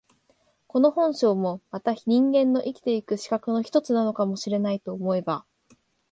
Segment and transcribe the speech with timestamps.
[0.65, 5.45] この本性もまた人間の生きて行く資格の一つなのかも知れないと思えば、